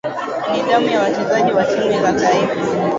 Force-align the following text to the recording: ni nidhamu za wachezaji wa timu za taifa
ni 0.51 0.61
nidhamu 0.61 0.87
za 0.89 0.99
wachezaji 1.01 1.51
wa 1.51 1.63
timu 1.65 2.01
za 2.01 2.13
taifa 2.13 2.71